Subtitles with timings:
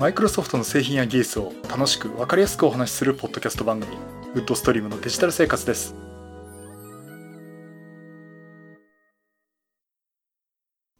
[0.00, 3.94] マイクロソフトの製品や技術を楽しく分かりやすくお話しするポッドキャスト番組
[4.32, 5.94] ウッドストリームのデジタル生活です。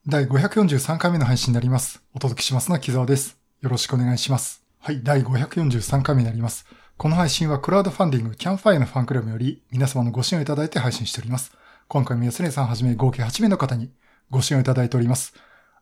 [0.06, 2.02] 第543回目の配信になります。
[2.14, 3.38] お届けしますのは木澤です。
[3.62, 4.62] よろしくお願いします。
[4.78, 6.66] はい第543回目になります。
[6.98, 11.52] この配信はクラウドファンディングキャンファイのファンクラブより皆様のご支援をいただいて配信しております。
[11.88, 13.94] 今回も安根さんはじめ合計8名の方に
[14.28, 15.32] ご支援をいただいております。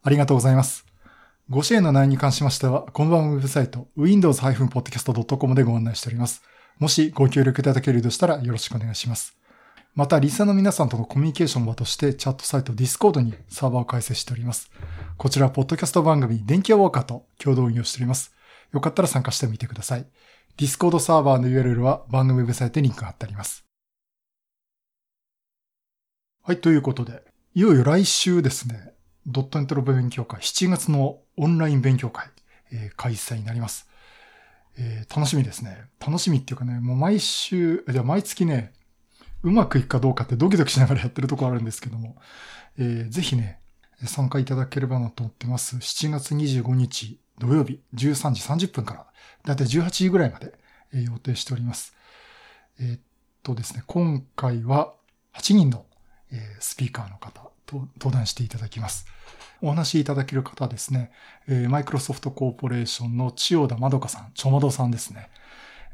[0.05, 0.88] ありがとうございます
[1.51, 6.43] ご支援の内容に関しましては、この番組ウェブサイト、windows-podcast.com でご案内しております。
[6.79, 9.35] もしご協力いただけるとしたらよろしくお願いします。
[9.95, 14.71] また、リスナーの皆さんとのコミュニケーション場としてチャットサイト Discord にサーバーを開設しております。
[15.17, 18.35] こちら、ポッドキャスト番組、電気屋ウォーカーと共同運用しております。
[18.75, 20.07] よかったら参加してみてください。
[20.59, 23.65] Discord サーバーの URL は番組ウェブサイトにリンクが貼ってあります。
[26.43, 27.23] はい、ということで、
[27.55, 28.93] いよいよ来週ですね、
[29.27, 32.29] ドットネットの勉強会、7月のオンライン勉強会、
[32.73, 33.89] えー、開催になります。
[34.77, 35.87] えー、楽しみですね。
[36.01, 38.73] 楽しみっていうかね、もう毎週、じゃ毎月ね、
[39.43, 42.17] うまくいくかどうかってドキドキしながらやってるとこあるんですけども、
[42.79, 43.61] えー、ぜひね、
[44.05, 45.77] 参加いただければなと思ってます。
[45.77, 49.07] 7月25日土曜日13時30分から、
[49.45, 50.55] だいたい18時ぐらいまで、
[50.93, 51.95] えー、予定しております。
[52.81, 53.01] えー、っ
[53.43, 54.95] とですね、今回は
[55.35, 55.87] 8人の、
[56.31, 59.07] えー、スピーカーの方と登壇していただきます。
[59.61, 61.11] お話しいただける方ですね、
[61.49, 65.31] えー、マイクロソフトコーポレーションの千代田まどかさん、ちょまどさんですね。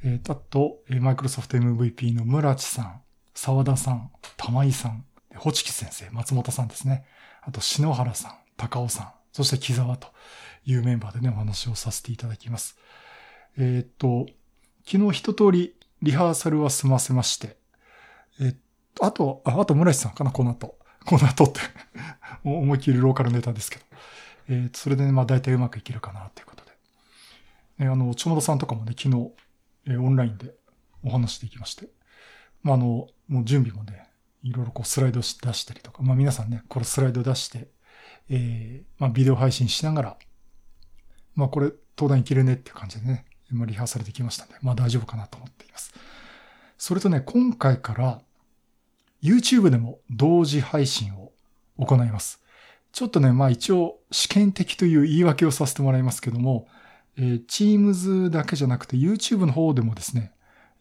[0.05, 3.03] えー、あと、マイクロソフト MVP の村地さん、
[3.35, 7.05] 沢田さん、玉井さん、ホチキ先生、松本さんですね。
[7.43, 10.09] あと、篠原さん、高尾さん、そして木沢と
[10.65, 12.79] いうメンバーでね、お話をさせていただきます。
[13.57, 14.27] えー、っと、
[14.87, 17.57] 昨日一通りリハーサルは済ませまして、
[18.41, 18.57] えっ
[18.95, 20.79] と、あと、あと村地さんかな、この後。
[21.07, 21.61] この後って
[22.45, 23.85] 思いっきりローカルネタですけど。
[24.49, 26.73] えー、それでね、まあ大体うまくいけるかなということで。
[27.81, 29.31] えー、あの、ちょもどさんとかもね、昨日、
[29.87, 30.55] えー、オンラインで
[31.03, 31.89] お話しできまして。
[32.63, 34.09] まああの、もう準備もね、
[34.43, 37.69] いろいろこうスライド出したりとか、まあ皆さんね、これスライド出して、
[38.29, 40.19] えー、まあビデオ配信しながら、
[41.35, 45.95] まあこれ登壇いけるねっていう感じでね、まあリハーサルできましたんで、まあ大丈夫かなと思っています。
[46.77, 48.23] それとね、今回から
[49.25, 51.33] YouTube でも同時配信を
[51.79, 52.43] 行います。
[52.93, 56.69] ちょっとね、まあ一応試験的という言い訳をさせてもらいますけども、
[57.17, 60.33] えー、Teams だけじゃなくて YouTube の方でもですね、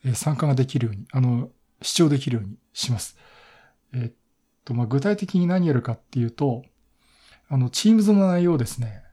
[0.04, 1.50] えー、参加ができるように、あの、
[1.82, 3.18] 視聴できるようにします。
[3.94, 4.14] えー、っ
[4.66, 6.64] と、まあ具体的に何やるかっていうと、
[7.48, 9.04] あの、Teams の内容をですね、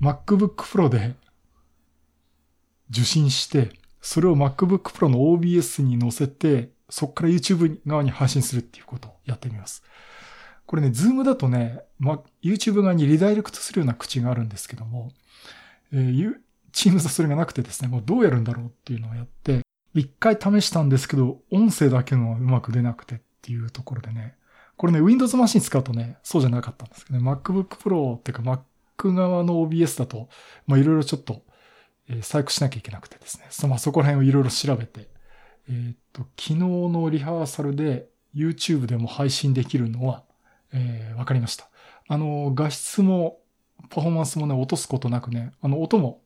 [0.00, 1.14] MacBook Pro で
[2.90, 9.82] 受信して、それを MacBook Pro の OBS に載せて、そこから YouTube 側に配信するっていうことをやってみます。
[10.66, 15.12] これね、ズームだとね、ま、YouTube 側にリダイレクトするような口があるんですけども、
[15.92, 16.34] えー、
[16.72, 19.62] Teams はそれがなくてですね、もうどうやるんだろうっていうのをやって、
[19.94, 24.36] 一回試したんですけど、音声だけのはうまく出なくてっていうところでね、
[24.76, 30.28] これね、Windows マシン使うとね、そうじゃなかったんですけどね、MacBook Pro っていうか Mac 側の OBS だと、
[30.66, 31.42] まあいろいろちょっと、
[32.08, 35.08] えー、細工しなきゃいけなくてですね、そ,、まあ、そこら辺をいろいろ調べて、
[35.68, 40.24] えー、っと、昨日のリハーサルで YouTube でも配信できるのは、
[40.72, 41.68] えー、わかりました。
[42.08, 43.40] あの、画質も、
[43.90, 46.22] パフォーマンスもね、落とすことなくね、あの、音も、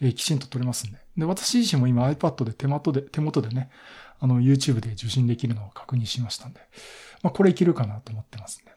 [0.00, 0.98] えー、きちんと取れますんで。
[1.16, 3.70] で、私自身も今 iPad で手元で、手元でね、
[4.18, 6.60] あの、YouTube で受信できるのを確認しましたんで、
[7.22, 8.72] まあ、これいけるかなと思ってますんで。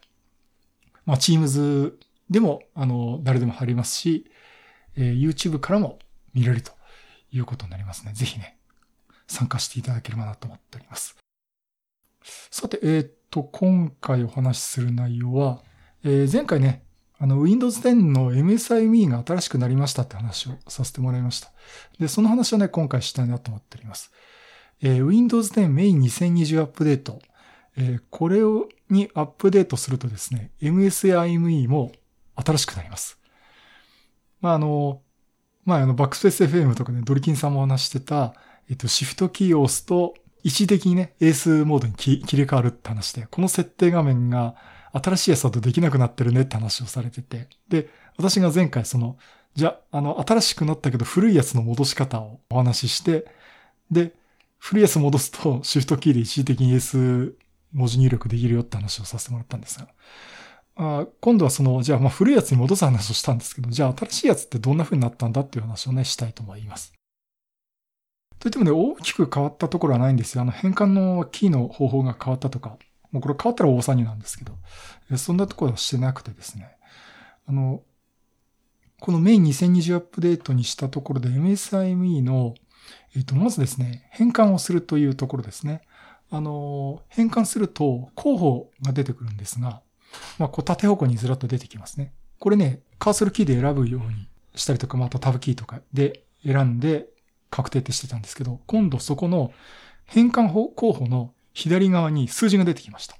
[1.05, 1.93] まあ、Teams
[2.29, 4.31] でも、あの、誰でも入りますし、
[4.95, 5.99] えー、YouTube からも
[6.33, 6.71] 見れると
[7.31, 8.13] いうことになりますね。
[8.13, 8.58] ぜひね、
[9.29, 11.15] 参加していただければなと思っております。
[12.51, 15.63] さて、えー、っと、今回お話しする内容は、
[16.03, 16.83] えー、前回ね、
[17.19, 21.51] あの、Windows 10の MSIME が新しくなりましたって話をさせてもらいました。
[21.99, 24.11] で、その話をね、今回したいなと思っております。
[24.81, 27.21] えー、Windows 10 Main 2020アップデート。
[27.77, 31.91] えー、これをにアップデートするとですね、MSIME も
[32.35, 33.19] 新しくなります。
[34.41, 35.01] まあ、あの、
[35.65, 38.33] まあ、あの、バックスペース FM とかね、ドリキンさんも話してた、
[38.69, 40.13] えっと、シフトキーを押すと、
[40.43, 44.55] 一時的にね、エースモードに切り替わるって話で、この設定画面が
[44.93, 49.17] 新しいやつだとできなくなってるねって話をされてて、で、私が前回その、
[49.55, 53.25] じゃ、ああの、新しくなったけど古いやつの戻し方をお話しして、
[53.91, 54.13] で、
[54.57, 57.35] 古いやつ戻すとシフトキーで一時的にエース
[57.73, 59.87] 文字入力できるよって話をさせてもらったんですが、
[60.75, 66.98] あ今度はその、じゃあまあ古いやつに戻す話をしたんですけど、じゃあ新しいやつってどんな風になったんだっていう話をね、したいと思います。
[68.39, 70.41] といってもね、大きく変わったところはないんですよ。
[70.41, 72.77] あの、変換のキーの方法が変わったとか、
[73.11, 76.77] もうこれ変わったら大騒ぎなんですけど、そんなところはしてなくてですね。
[77.47, 77.81] あの、
[78.99, 82.53] このメイン2020アップデートにしたところで MSIME の、
[83.15, 85.81] えっ、と、まずですね、変換をするというところですね。
[86.31, 89.81] あの、変換すると候補が出てくるんですが、
[90.37, 92.13] まあ、こう縦方向にずらっと出てきますね。
[92.39, 97.07] これね、カーソルキーで選ぶようにしたりとか、またタブキーとかで選んで
[97.49, 99.51] 確定ってしてたんですけど、今度そこの
[100.05, 103.15] 変換候補の左側に数字が出てきました。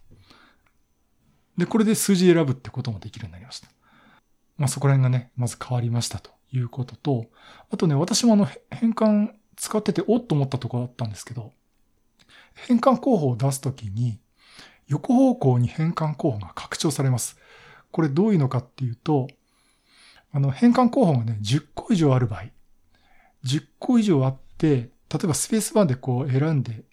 [1.57, 3.67] で、これで数字選ぶってこともできるようになりました。
[4.57, 7.25] まあ、そこら辺がね、まず変わりましたということと、
[7.69, 11.51] あとね、私もあの変換使ってておっと思ったところだったんですけど、
[12.67, 14.19] 変換候補を出すときに、
[14.87, 17.37] 横方向に変換候補が拡張されます。
[17.91, 19.27] これどういうのかっていうと、
[20.31, 22.45] あの、変換候補がね、10個以上ある場合、
[23.45, 26.83] 10個以上あって、例えばスペースバーでこう選んで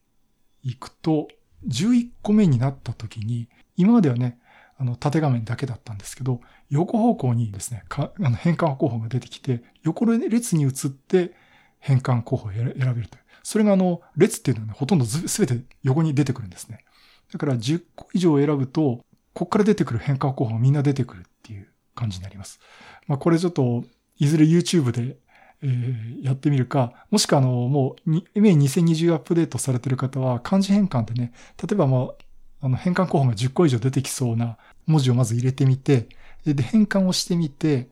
[0.63, 1.29] いくと、
[1.67, 4.39] 11個目になった時に、今まではね、
[4.79, 11.33] あの、縦画面だけだったんですけど、横方向にですね、かあの変換候補が出てきて、横列に移って
[11.79, 13.09] 変換候補を選べるという。
[13.43, 16.85] それがあの、列っていうのはね、ほとんどすべて横に出てくるんですね。
[17.33, 22.61] だから10個以上選ぶと、こっから出てくる変換候補がみんな出てくるっていう感じになります。
[23.07, 23.85] まあこれちょっと、
[24.19, 25.19] いずれ YouTube で、
[25.63, 32.17] えー、やってみるか、もしくはあの、もう、メイン2020アップデートされてる方は、漢字変換でね、例えばもう、
[32.61, 36.09] あの、変換候補が10個以上出てきそうな文字をまず入れてみて、
[36.45, 37.89] で、変換をしてみて、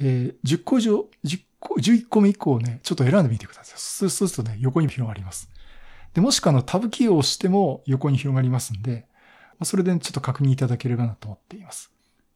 [0.00, 3.78] えー、10個以上、10個11個目以降ね、ちょっと選んでみてください。
[3.78, 5.50] そうするとね、横に広がります。
[6.14, 9.06] で、もしくはあのタブキーを押しても横に広がりますんで、
[9.64, 11.90] それでちょっと確認いただければなと思っています。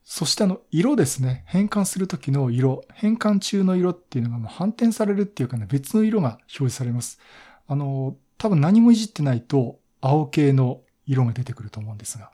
[0.05, 1.45] そしてあの、色ですね。
[1.47, 2.85] 変換するときの色。
[2.93, 7.21] 変換中の色っていうのがもう反転されるっていうかね、別の色が表示されます。
[7.69, 12.33] あの、多分何もいじってないと青系の色が出てくると思うんですが、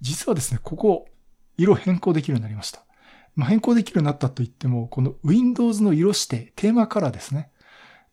[0.00, 1.06] 実はですね、ここ、
[1.56, 2.84] 色変更できるようになりました。
[3.36, 7.50] まあ、変更できるようになったと言っても、この Windows の色指定、テーマカラーですね。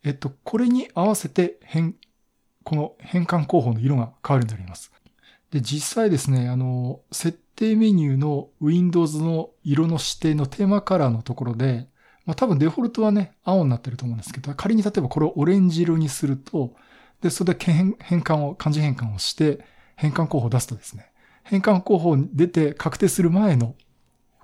[0.03, 1.95] えっと、これに合わせて変、
[2.63, 4.91] この変換候補の色が変わるようになります。
[5.51, 11.87] で、実際ですね、あの、設定メニューの Windows の色の指定のテーマカラーのところで、
[12.25, 16.73] まあ多分デフォルトはね、青になってると思うんですけど、仮に例えばこれをオレンジ色にすると、
[17.21, 19.63] で、それで変換を、漢字変換をして、
[19.95, 21.11] 変換候補を出すとですね、
[21.43, 23.75] 変換候補に出て確定する前の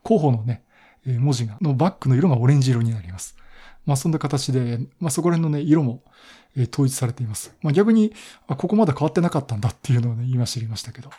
[0.04, 0.64] 候補のね、
[1.06, 3.36] 文字が、のバックの色がオレンジ色になります。
[3.88, 6.04] まあそんな形で、まあそこら辺のね、色も
[6.72, 7.56] 統一されています。
[7.64, 8.14] まあ逆に、
[8.48, 11.10] ここまだ変わってなかったんだっていうのをね、今知りましたけど、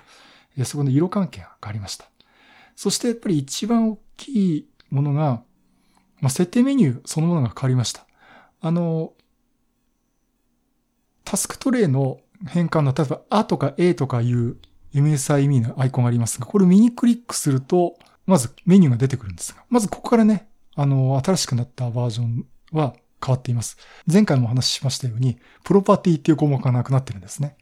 [0.64, 2.06] そこの色関係が変わりました。
[2.76, 5.42] そしてやっぱり一番大きいものが、
[6.20, 8.06] まあ設定メニューそのものが変わりました。
[8.60, 9.12] あの、
[11.24, 14.56] タスクトレイの変換の、例えば、あとか A とかいう
[14.94, 22.94] MSIME のアイコンがありますが、これを右クリックすると、まずメニューが出てくるんですが、まずここからね、あの、新しくなったバージョンは
[23.24, 23.76] 変わっています。
[24.10, 27.56] 前回もお話ししましたように、プロパティっていう項目がなくなってるんですね。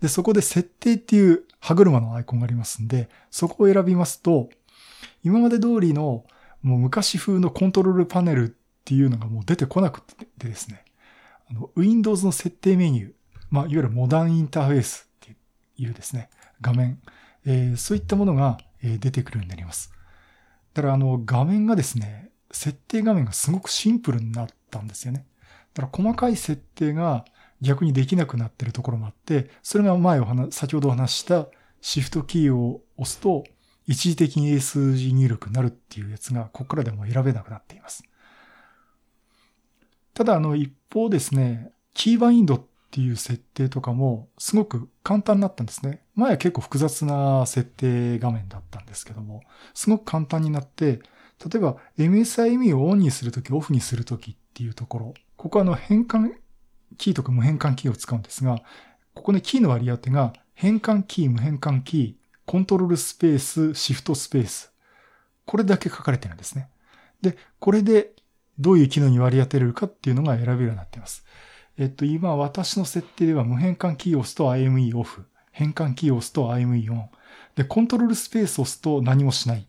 [0.00, 4.48] で、そこで設定っていう歯車のアイコンがありますんで、そこを選びますと、
[5.22, 6.24] 今まで通りの
[6.62, 8.52] もう昔風のコントロールパネルっ
[8.84, 10.84] ていうのがもう出てこなくてですね、
[11.50, 13.12] あの、Windows の設定メニュー、
[13.50, 15.36] まあ、いわゆるモダンインターフェースって
[15.76, 16.30] いうですね、
[16.60, 17.00] 画面、
[17.44, 19.92] えー、そういったものが出てくるようになります。
[20.74, 25.26] だからあの画面がですね、設定画面がすごくシンプルになったんですよね。
[25.74, 27.24] だから細かい設定が
[27.60, 31.46] 逆にできなくなってるところもあって、それが前お話、先ほどお話した
[31.80, 33.44] シフトキーを押すと
[33.86, 38.04] 一時的に英数字入力になるっていうやつがここからでも選べなくなっています。
[40.14, 46.02] ただあの一方ですね、キーバインドっていう設定とかもすごく簡単になったんですね。
[46.14, 49.42] 前は結構複雑な設定画面だったんですけども、
[49.74, 51.00] すごく簡単になって、
[51.44, 56.32] 例えば MSIM をオンにするとき、オフにするときっていうところ、ここはあの変換
[57.00, 58.60] キーとか無変換キーを使うんですが、
[59.14, 62.14] ここね、キーの割り当てが変換キー、無変換キー、
[62.44, 64.72] コントロールスペース、シフトスペース。
[65.46, 66.68] これだけ書かれてるんですね。
[67.22, 68.12] で、これで
[68.58, 71.24] どういう機能に割り当てれるかっていうのが選べるようになっています。
[71.78, 75.24] えっと、今私の設定では無変換キーを押すと IME オフ。
[75.52, 77.10] 変換キーを押すと IME オン。
[77.56, 79.66] で、コントロールスペースを押すと何もしない。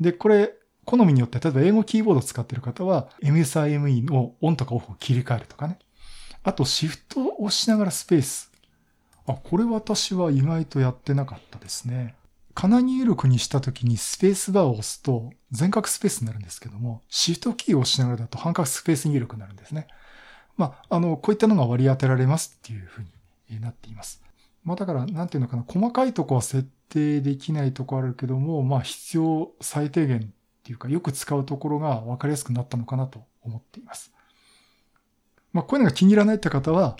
[0.00, 5.78] で、これ、好みによって、例えば英語キーボードを使っている方は、MSIME のオンとかオフを切り替えるとかね。
[6.44, 8.50] あと、シフトを押しながらスペース。
[9.26, 12.14] あ、これ私は意外とやってなかったですね。
[12.54, 19.86] かな入力にしたときにスペースバーを押すと全角スペースになるんですけども、シフトキーを押しながらだと半角スペース入力になるんですね。
[20.56, 23.02] まあ、あの、こういったのが割り当てられますっていうふう
[23.48, 24.22] になっています。
[24.64, 30.22] まあだから、なんていうのかな、細かいとこは設定できないとこあるけども、まあ必要最低限っ
[30.62, 34.12] ていうか、よく使うところが分かりやすくなったのかなと思っています。
[35.52, 36.96] まあ、こういうのが気に入らないって方は、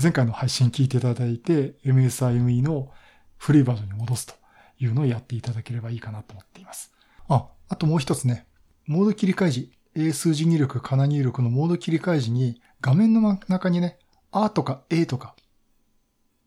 [0.00, 2.90] 前回の配信聞いていただいて、MSIME の
[3.36, 4.34] 古いバージョンに戻すと
[4.78, 6.92] いうのをやっていただければいいかなと思っています。
[7.28, 8.46] あ、あともう一つね、
[8.86, 13.98] モード切り替え時、英数字入力、かな入力のモード切り替え時に画面の中にね、
[14.30, 15.36] あとか A とか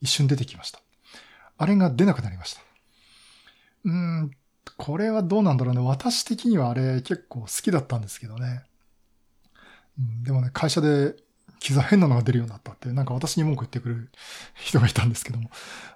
[0.02, 0.80] 一瞬出てきました。
[1.58, 2.62] あれが出なくなりました。
[3.86, 4.32] うーん、
[4.78, 5.82] これはどうなんだろうね。
[5.82, 8.64] 私的にはあれ結構好きだったんですけどね。
[10.24, 11.16] でもね、会社で
[11.66, 14.10] 傷変なのが出るようになったって、なんか私に文句言ってくる
[14.54, 15.50] 人がいたんですけども。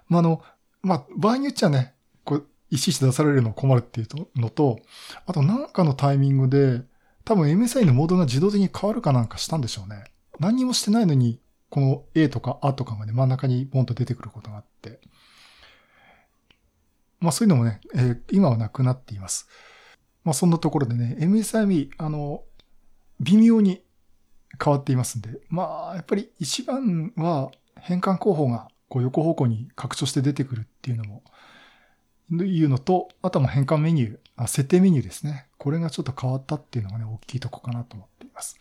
[0.08, 0.42] まあ、あの、
[0.82, 4.80] まあ、場合によっちゃね、こう、いちいち出されるの困るっていうのと、
[5.26, 6.82] あとなんかのタイミングで、
[7.24, 10.04] 多分 MSI のモードが自動的に変わるかなんかしたんでしょうね。
[10.40, 15.00] 何にもしてないのに、この A とか A とかがね、真ん中にボンと出てくることがあって。
[17.20, 19.46] まあそういうのもね、えー、今はなくなっています。
[20.24, 22.42] まあそんなところでね、MSIM、あの、
[23.20, 23.82] 微妙に
[24.62, 31.22] 変わっていますんで、まあやっぱり一番は変換候補がこう横方向に拡張して出てくるっていうのも、
[32.30, 35.46] いうのと、あとは変換メニューあ、設定メニューですね。
[35.58, 38.58] これがちょっと変わったっていうのがね、大きいとこかなと思っています。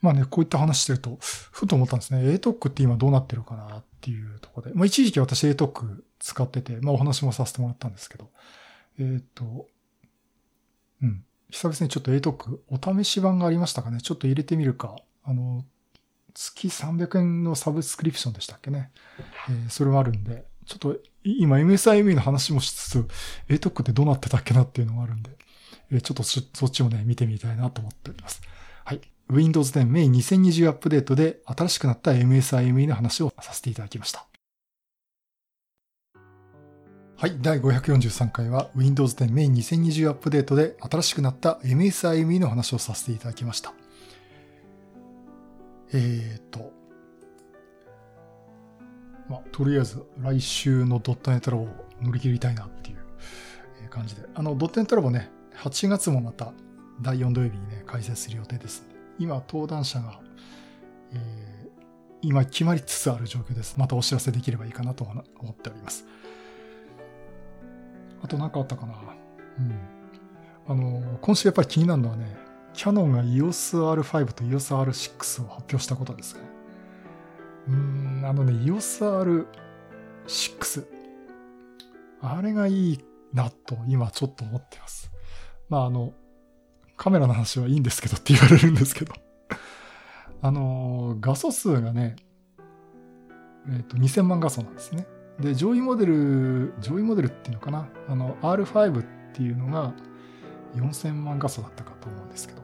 [0.00, 2.20] まあね、こういった話してると、ふと思ったんですね。
[2.20, 4.74] ATOC って今どうなってるかなっていうところで。
[4.74, 8.30] まあ一時期私 ATOC 使ってて、まあお話もさせてもらったんですけど、
[8.98, 9.66] えっ、ー、と、
[11.02, 11.24] うん。
[11.50, 14.00] 久々にちょっと ATOC お試し版がありましたかね。
[14.00, 14.96] ちょっと入れてみるか。
[15.24, 15.64] あの、
[16.34, 18.90] 月300円のサブスクリプションでしたっけね。
[19.48, 23.08] えー、それはあるんで、ちょっと今 MSIME の話もしつつ、
[23.48, 25.30] ATOC ってどうなってたっけなっていうのがあるんで、
[25.90, 28.42] えー、ちょっとそっちもね、見てみたいなと思っております。
[28.84, 29.00] はい。
[29.30, 34.26] Windows 10 May 2020アップデートで新しくなった MSIME の話をさせていただきました。
[37.16, 37.38] はい。
[37.40, 43.83] 第543回は Windows 10 May 2020アップデートで新しくなった MSIME の話をさせていただきました。
[45.94, 46.72] えっ、ー、と、
[49.28, 51.68] まあ、とりあえず来週のドットネットラボを
[52.02, 54.22] 乗り切りたいなっていう感じで。
[54.34, 56.52] あの、ドットネットラボね、8月もまた
[57.00, 58.84] 第4土曜日にね、開催する予定です、
[59.20, 60.20] 今、登壇者が、
[61.12, 61.70] えー、
[62.22, 63.76] 今決まりつつある状況です。
[63.78, 65.22] またお知らせできればいいかなと思
[65.52, 66.04] っております。
[68.20, 68.94] あと何かあったかな？
[69.58, 69.94] うん。
[70.66, 72.43] あの、今週やっぱり気になるのはね、
[72.74, 76.40] キャノンが EOS R5 と EOS R6 を発表したことですね。
[77.68, 79.46] うーん、あのね、EOS
[80.26, 80.86] R6。
[82.20, 85.10] あれがいいなと今ちょっと思ってます。
[85.68, 86.14] まああの、
[86.96, 89.14] カメラの話はいいんですけどって言われるんですけど
[90.42, 92.16] あの、画素数がね、
[93.68, 95.06] えっ、ー、と、2000万画素なんですね。
[95.40, 99.92] で、上位モデル、上位モデルっていうのかなあの、R5 っていうのが
[100.74, 102.63] 4000万画素だったかと思うんですけど。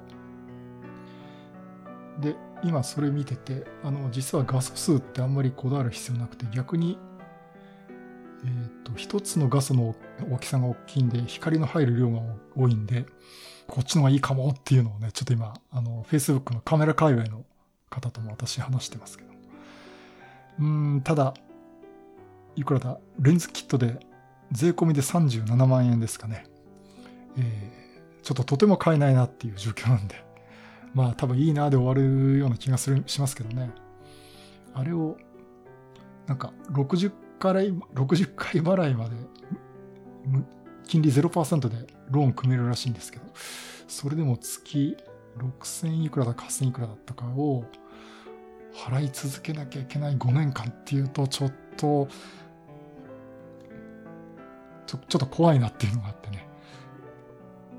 [2.18, 6.98] で、今それ見てて、あの、実は画素数ってあんまりこだわる必要なくて、逆に、
[8.44, 9.94] えっ、ー、と、一つの画素の
[10.30, 12.20] 大きさが大きいんで、光の入る量が
[12.56, 13.06] 多いんで、
[13.66, 17.44] こっちの方がいいかもっていうのをね、ちょっと今、あの、Facebook のカメラ界隈の
[17.88, 19.30] 方とも私話してますけど。
[20.60, 21.34] うん、ただ、
[22.56, 22.98] いくらだ？
[23.20, 23.98] レンズキットで
[24.52, 26.44] 税込みで37万円ですかね。
[27.38, 30.29] えー、ちょっととても買えないなっていう状況なんで。
[30.94, 33.70] まあ多分いいなで終わるような気がする、しますけどね。
[34.74, 35.16] あれを、
[36.26, 39.16] なんか60回、60回払いまで、
[40.86, 43.24] 金利0%でローン組めるらしいんですけど、
[43.88, 44.96] それでも月
[45.38, 47.64] 6000いくらだか8000いくらだったかを
[48.74, 52.08] 払い続けなきゃいけない5年間っていうと、ちょっと、
[54.86, 56.48] ちょちょっと怖いなっていうのがあってね。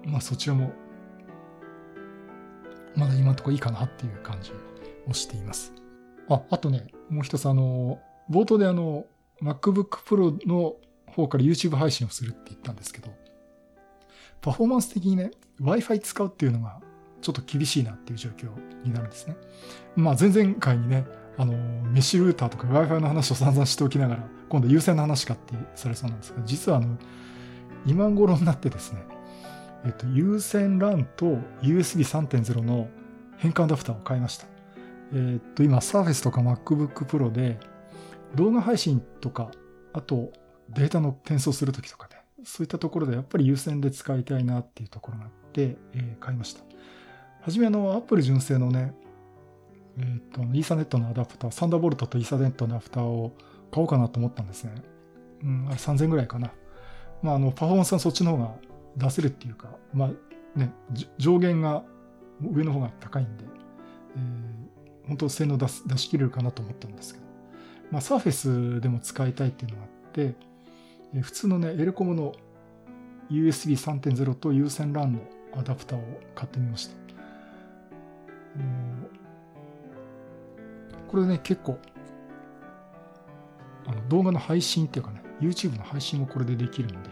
[0.05, 0.71] まあそちらも
[2.95, 4.51] まだ今のところいいかなっていう感じ
[5.07, 5.73] をしています。
[6.29, 9.05] あ、あとね、もう一つあの、冒頭であの、
[9.41, 10.75] MacBook Pro の
[11.07, 13.09] 方から YouTube 配信をするって言ったんですけど、
[14.41, 15.31] パフォーマンス的にね、
[15.61, 16.79] Wi-Fi 使うっていうのが
[17.21, 18.49] ちょっと厳しいなっていう状況
[18.83, 19.35] になるんですね。
[19.95, 21.05] まあ前々回にね、
[21.37, 26.97] あの、メッシュルーターとか Wi-Fi の話を散々しておきながら、今度優先の話かってされそうなんですが、実はあの、
[27.85, 29.03] 今頃になってですね、
[29.85, 32.87] えっと、有線 LAN と USB3.0 の
[33.37, 34.45] 変換アダプターを買いました。
[35.13, 37.59] えっと、今、Surface とか MacBook Pro で
[38.35, 39.51] 動画配信とか、
[39.93, 40.31] あと
[40.69, 46.61] データの転送するときとかね、そういったところでやっぱり有線で使いたいなっていうところがあって、えー、買いました。
[47.41, 48.93] はじめあの、Apple 純正のね、
[49.97, 53.35] えっ、と、イーサネットのアダプター、サンダーボルトとイーサネットのアダプターを
[53.71, 54.75] 買おうかなと思ったんですね。
[55.43, 56.51] うん、あれ3000ぐらいかな。
[57.21, 58.55] まあ、あの、パフォーマンスはそっちの方が
[58.97, 60.73] 出せるっていうか、まあ、ね、
[61.17, 61.83] 上限が
[62.41, 63.45] 上の方が高いんで、
[64.15, 67.25] えー、本当性能出す出し切れるかなと思ったんですけど、
[67.91, 70.35] まあ、サーフェスでも使いたいっていうのがあって、
[71.13, 72.33] えー、普通のね、エレコムの
[73.29, 75.19] USB3.0 と有線 LAN の
[75.53, 77.01] アダプターを買ってみました。
[81.11, 81.77] これね、結構、
[83.85, 87.09] あの動画の配信っていうかね、YouTube の配信もこれでできるんで、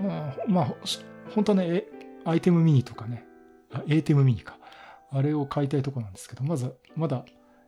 [0.00, 0.74] あ、まあ、
[1.34, 1.84] 本当はね、
[2.24, 3.24] アイテムミニとかね、
[3.88, 4.58] エーテムミニか。
[5.14, 7.24] あれを買いたいとこなんですけど、まず、まだ、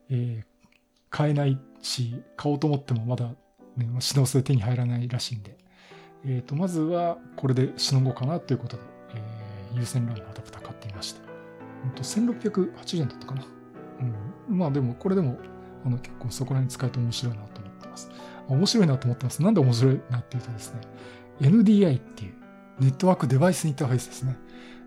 [0.09, 0.45] えー、
[1.11, 3.27] 買えないし、買おうと思ってもまだ、
[3.77, 5.59] ね、品薄で手に入らないらしいんで、
[6.25, 8.83] えっ、ー、と、まずはこれでしのごうかなということで、
[9.15, 11.21] えー、有線 LAN のアダプター買ってみました。
[11.83, 13.47] ほんと1680円だったかな。
[14.49, 14.59] うん。
[14.59, 15.39] まあでも、これでも、
[15.85, 18.11] あの、結構そこら辺使えて面白いなと思ってます。
[18.49, 19.43] 面白いなと思ってます。
[19.43, 20.81] なんで面白いなっていうとですね、
[21.41, 22.35] NDI っていう
[22.81, 24.37] ネットワークデバイスインターフェースですね。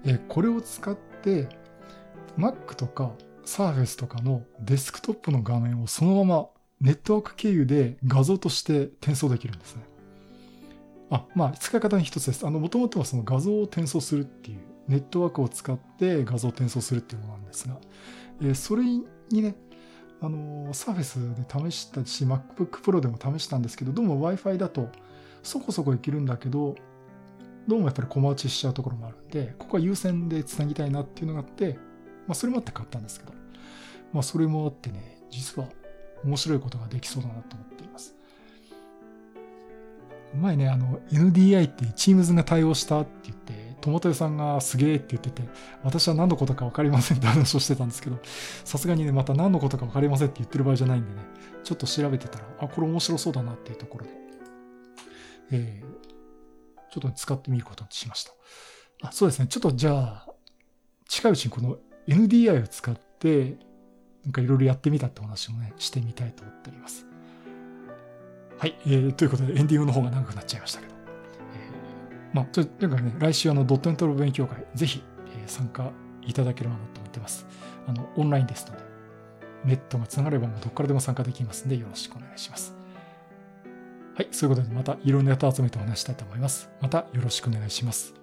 [0.06, 1.48] え、これを使って、
[2.38, 3.12] Mac とか
[3.46, 6.48] Surface とかのデスクトップの画面をそのまま
[6.82, 9.84] ネットワーク経由で画像として転送できるんですね。
[11.10, 12.46] あ、まあ、使い方に一つです。
[12.46, 17.78] あの、もともとはその画像を転送するっていう、ネットワークを使って画像を転送するっていうものなんですが、
[18.42, 19.56] え、それにね、
[20.22, 24.90] あの、Surface で試したし、MacBook Pro でも試したんですけど、どうも Wi-Fi だと
[25.48, 26.76] そこそこいけるんだけど、
[27.70, 31.78] どうもやっぱり小回ちしちゃうところもあるんで、ここは優先で繋ぎたいなっていうのがあって、
[32.28, 33.32] まあそれもあって買ったんですけど、
[34.12, 35.70] まあそれもあってね、実は
[36.26, 38.14] 面白いことができそうだなと思っています。
[40.36, 45.44] 前ね、あの NDI って Teams が対応したって言って、友豊さんがすげえって言ってて、
[45.82, 48.20] 私は何のことか分かりませんって話をしてたんですけど、
[48.66, 51.22] さすがにね、また何のことか分かりませんって言ってる場合じゃないんでね、
[51.64, 54.27] ちょっと調べてたら、あ、これ面白そうだなっていうところで、
[55.52, 58.32] えー、ちょっと使ってみることにしました。
[59.04, 59.48] あそうですね。
[59.48, 60.28] ちょっとじゃあ、
[61.08, 61.78] 近いうちにこの
[62.08, 63.58] NDI を使って、
[64.24, 67.06] なんかいろいろやってみたって話もね、してみたいと思っております。
[68.58, 68.76] はい。
[68.86, 70.96] えー、ということで、エンディングの方が長くなっちゃいましたけど。
[70.96, 75.04] えー、まあ、ちょなんかね、来週あの、ドットエントロ勉強会、ぜひ、
[75.38, 75.92] えー、参加
[76.24, 77.46] いただければなと思ってます。
[77.88, 78.84] あの、オンラインですので、
[79.64, 82.77] ネットがつながればもうどっからでも参加できますんで、よろしくお願いします。
[84.18, 86.72] はい、そういうことでまたいろんなネタ集めてお話したいと思います。
[86.82, 88.17] またよろしくお願いします。